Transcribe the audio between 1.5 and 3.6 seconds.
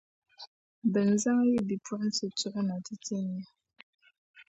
yi bipuɣinsi tuɣi na ti tin ya.